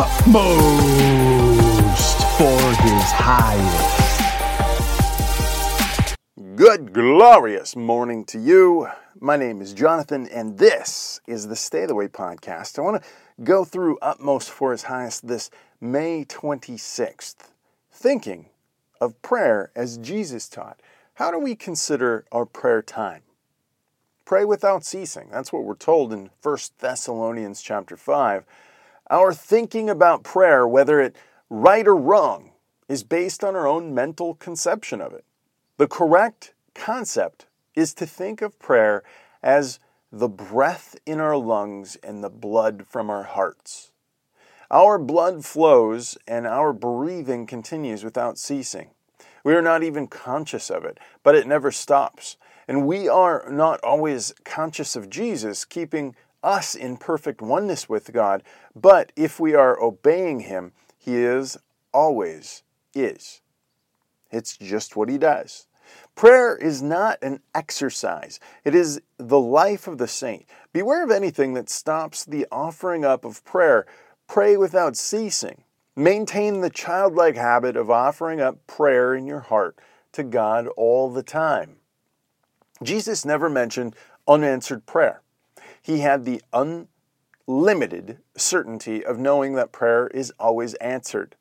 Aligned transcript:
utmost 0.00 1.58
for 2.38 2.60
his 2.84 3.10
highest. 3.10 3.96
Good, 6.54 6.92
glorious 6.92 7.74
morning 7.74 8.24
to 8.26 8.38
you. 8.38 8.86
My 9.18 9.36
name 9.36 9.60
is 9.60 9.74
Jonathan, 9.74 10.28
and 10.28 10.56
this 10.56 11.20
is 11.26 11.48
the 11.48 11.56
Stay 11.56 11.84
the 11.84 11.96
Way 11.96 12.06
podcast. 12.06 12.78
I 12.78 12.82
want 12.82 13.02
to 13.02 13.08
go 13.42 13.64
through 13.64 13.98
Utmost 14.00 14.50
for 14.50 14.70
His 14.70 14.84
Highest 14.84 15.26
this 15.26 15.50
May 15.80 16.24
26th, 16.24 17.50
thinking 17.90 18.50
of 19.00 19.20
prayer 19.20 19.72
as 19.74 19.98
Jesus 19.98 20.48
taught. 20.48 20.78
How 21.14 21.32
do 21.32 21.40
we 21.40 21.56
consider 21.56 22.24
our 22.30 22.46
prayer 22.46 22.82
time? 22.82 23.22
Pray 24.24 24.44
without 24.44 24.84
ceasing. 24.84 25.26
That's 25.32 25.52
what 25.52 25.64
we're 25.64 25.74
told 25.74 26.12
in 26.12 26.30
1 26.40 26.58
Thessalonians 26.78 27.60
chapter 27.60 27.96
5. 27.96 28.44
Our 29.10 29.32
thinking 29.32 29.88
about 29.88 30.22
prayer, 30.22 30.66
whether 30.66 31.00
it 31.00 31.16
right 31.48 31.86
or 31.86 31.96
wrong, 31.96 32.52
is 32.88 33.02
based 33.02 33.42
on 33.42 33.56
our 33.56 33.66
own 33.66 33.94
mental 33.94 34.34
conception 34.34 35.00
of 35.00 35.12
it. 35.12 35.24
The 35.78 35.86
correct 35.86 36.54
concept 36.74 37.46
is 37.74 37.94
to 37.94 38.06
think 38.06 38.42
of 38.42 38.58
prayer 38.58 39.02
as 39.42 39.78
the 40.10 40.28
breath 40.28 40.96
in 41.06 41.20
our 41.20 41.36
lungs 41.36 41.96
and 41.96 42.22
the 42.22 42.30
blood 42.30 42.86
from 42.88 43.10
our 43.10 43.24
hearts. 43.24 43.92
Our 44.70 44.98
blood 44.98 45.44
flows 45.44 46.18
and 46.26 46.46
our 46.46 46.72
breathing 46.72 47.46
continues 47.46 48.04
without 48.04 48.36
ceasing. 48.36 48.90
We 49.44 49.54
are 49.54 49.62
not 49.62 49.82
even 49.82 50.06
conscious 50.08 50.70
of 50.70 50.84
it, 50.84 50.98
but 51.22 51.34
it 51.34 51.46
never 51.46 51.70
stops. 51.70 52.36
And 52.66 52.86
we 52.86 53.08
are 53.08 53.46
not 53.50 53.80
always 53.82 54.34
conscious 54.44 54.94
of 54.94 55.08
Jesus 55.08 55.64
keeping 55.64 56.14
us 56.42 56.74
in 56.74 56.96
perfect 56.96 57.40
oneness 57.42 57.88
with 57.88 58.12
God, 58.12 58.42
but 58.74 59.12
if 59.16 59.40
we 59.40 59.54
are 59.54 59.80
obeying 59.80 60.40
Him, 60.40 60.72
He 60.96 61.16
is 61.16 61.58
always 61.92 62.62
is. 62.94 63.40
It's 64.30 64.56
just 64.56 64.96
what 64.96 65.08
He 65.08 65.18
does. 65.18 65.66
Prayer 66.14 66.56
is 66.56 66.82
not 66.82 67.18
an 67.22 67.40
exercise, 67.54 68.40
it 68.64 68.74
is 68.74 69.00
the 69.16 69.40
life 69.40 69.86
of 69.86 69.98
the 69.98 70.08
saint. 70.08 70.46
Beware 70.72 71.04
of 71.04 71.10
anything 71.10 71.54
that 71.54 71.70
stops 71.70 72.24
the 72.24 72.46
offering 72.52 73.04
up 73.04 73.24
of 73.24 73.44
prayer. 73.44 73.86
Pray 74.26 74.56
without 74.56 74.96
ceasing. 74.96 75.62
Maintain 75.96 76.60
the 76.60 76.70
childlike 76.70 77.36
habit 77.36 77.76
of 77.76 77.90
offering 77.90 78.40
up 78.40 78.66
prayer 78.66 79.14
in 79.14 79.26
your 79.26 79.40
heart 79.40 79.78
to 80.12 80.22
God 80.22 80.68
all 80.76 81.10
the 81.10 81.22
time. 81.22 81.76
Jesus 82.82 83.24
never 83.24 83.48
mentioned 83.48 83.96
unanswered 84.26 84.86
prayer. 84.86 85.22
He 85.88 86.00
had 86.00 86.26
the 86.26 86.42
unlimited 86.52 88.18
certainty 88.36 89.02
of 89.02 89.18
knowing 89.18 89.54
that 89.54 89.72
prayer 89.72 90.08
is 90.08 90.30
always 90.38 90.74
answered. 90.74 91.34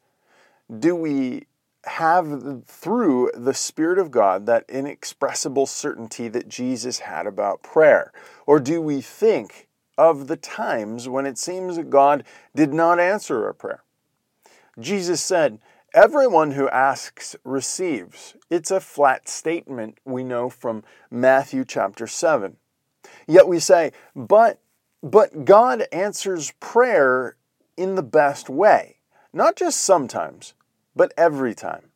Do 0.73 0.95
we 0.95 1.47
have 1.83 2.63
through 2.65 3.31
the 3.33 3.53
Spirit 3.53 3.99
of 3.99 4.09
God 4.09 4.45
that 4.45 4.63
inexpressible 4.69 5.65
certainty 5.65 6.29
that 6.29 6.47
Jesus 6.47 6.99
had 6.99 7.27
about 7.27 7.61
prayer? 7.61 8.13
Or 8.45 8.61
do 8.61 8.81
we 8.81 9.01
think 9.01 9.67
of 9.97 10.27
the 10.27 10.37
times 10.37 11.09
when 11.09 11.25
it 11.25 11.37
seems 11.37 11.75
that 11.75 11.89
God 11.89 12.23
did 12.55 12.73
not 12.73 13.01
answer 13.01 13.47
our 13.47 13.53
prayer? 13.53 13.83
Jesus 14.79 15.21
said, 15.21 15.59
Everyone 15.93 16.51
who 16.51 16.69
asks 16.69 17.35
receives. 17.43 18.33
It's 18.49 18.71
a 18.71 18.79
flat 18.79 19.27
statement 19.27 19.97
we 20.05 20.23
know 20.23 20.49
from 20.49 20.85
Matthew 21.11 21.65
chapter 21.65 22.07
7. 22.07 22.55
Yet 23.27 23.47
we 23.47 23.59
say, 23.59 23.91
but 24.15 24.59
but 25.03 25.45
God 25.45 25.85
answers 25.91 26.53
prayer 26.59 27.35
in 27.75 27.95
the 27.95 28.03
best 28.03 28.49
way, 28.49 28.97
not 29.31 29.55
just 29.55 29.81
sometimes, 29.81 30.55
but 30.95 31.13
every 31.15 31.53
time. 31.53 31.91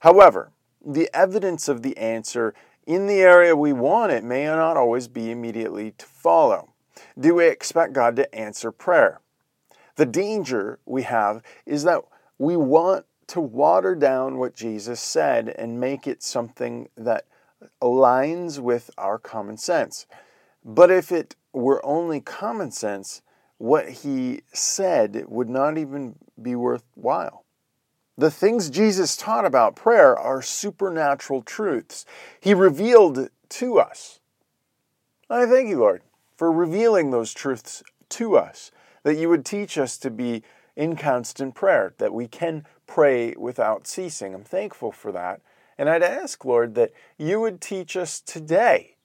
However, 0.00 0.50
the 0.84 1.08
evidence 1.14 1.68
of 1.68 1.82
the 1.82 1.96
answer 1.96 2.54
in 2.86 3.06
the 3.06 3.22
area 3.22 3.56
we 3.56 3.72
want 3.72 4.12
it 4.12 4.22
may 4.22 4.44
not 4.44 4.76
always 4.76 5.08
be 5.08 5.30
immediately 5.30 5.92
to 5.92 6.04
follow. 6.04 6.74
Do 7.18 7.36
we 7.36 7.46
expect 7.46 7.94
God 7.94 8.16
to 8.16 8.34
answer 8.34 8.70
prayer? 8.70 9.20
The 9.96 10.06
danger 10.06 10.80
we 10.84 11.02
have 11.04 11.42
is 11.64 11.84
that 11.84 12.02
we 12.38 12.56
want 12.56 13.06
to 13.28 13.40
water 13.40 13.94
down 13.94 14.38
what 14.38 14.54
Jesus 14.54 15.00
said 15.00 15.48
and 15.48 15.80
make 15.80 16.06
it 16.06 16.22
something 16.22 16.88
that 16.96 17.24
aligns 17.80 18.58
with 18.58 18.90
our 18.98 19.18
common 19.18 19.56
sense. 19.56 20.06
But 20.64 20.90
if 20.90 21.12
it 21.12 21.36
were 21.52 21.84
only 21.84 22.20
common 22.20 22.70
sense, 22.70 23.22
what 23.58 23.88
he 23.88 24.42
said 24.52 25.24
would 25.28 25.48
not 25.48 25.78
even 25.78 26.16
be 26.40 26.54
worthwhile. 26.54 27.44
The 28.16 28.30
things 28.30 28.70
Jesus 28.70 29.16
taught 29.16 29.44
about 29.44 29.76
prayer 29.76 30.16
are 30.16 30.40
supernatural 30.40 31.42
truths. 31.42 32.06
He 32.40 32.54
revealed 32.54 33.28
to 33.50 33.78
us. 33.78 34.20
I 35.28 35.46
thank 35.46 35.68
you, 35.68 35.78
Lord, 35.78 36.02
for 36.36 36.52
revealing 36.52 37.10
those 37.10 37.34
truths 37.34 37.82
to 38.10 38.36
us, 38.36 38.70
that 39.02 39.16
you 39.16 39.28
would 39.28 39.44
teach 39.44 39.76
us 39.76 39.98
to 39.98 40.10
be 40.10 40.42
in 40.76 40.96
constant 40.96 41.54
prayer, 41.54 41.94
that 41.98 42.12
we 42.14 42.26
can 42.26 42.66
pray 42.86 43.34
without 43.36 43.86
ceasing. 43.86 44.34
I'm 44.34 44.44
thankful 44.44 44.92
for 44.92 45.12
that. 45.12 45.40
And 45.76 45.88
I'd 45.88 46.02
ask, 46.02 46.44
Lord, 46.44 46.74
that 46.76 46.92
you 47.18 47.40
would 47.40 47.60
teach 47.60 47.96
us 47.96 48.20
today 48.20 48.96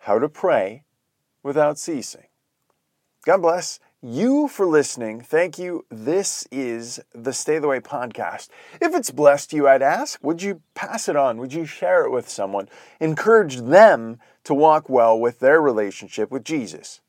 how 0.00 0.18
to 0.18 0.28
pray 0.28 0.84
without 1.42 1.78
ceasing. 1.78 2.26
God 3.24 3.42
bless 3.42 3.78
you 4.02 4.48
for 4.48 4.66
listening. 4.66 5.20
Thank 5.20 5.58
you. 5.58 5.86
This 5.88 6.46
is 6.50 7.00
the 7.14 7.32
Stay 7.32 7.60
the 7.60 7.68
Way 7.68 7.78
podcast. 7.78 8.48
If 8.80 8.94
it's 8.94 9.12
blessed 9.12 9.52
you, 9.52 9.68
I'd 9.68 9.80
ask, 9.80 10.18
would 10.24 10.42
you 10.42 10.60
pass 10.74 11.08
it 11.08 11.14
on? 11.14 11.38
Would 11.38 11.52
you 11.52 11.64
share 11.64 12.04
it 12.04 12.10
with 12.10 12.28
someone? 12.28 12.68
Encourage 12.98 13.58
them 13.58 14.18
to 14.42 14.54
walk 14.54 14.88
well 14.88 15.18
with 15.18 15.38
their 15.38 15.60
relationship 15.60 16.32
with 16.32 16.42
Jesus. 16.42 17.00